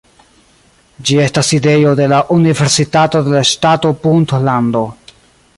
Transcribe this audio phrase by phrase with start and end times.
[1.09, 4.87] Ĝi estas sidejo de la Universitato de la Ŝtato Puntlando.